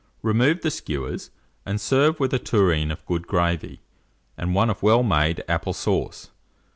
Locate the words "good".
3.05-3.27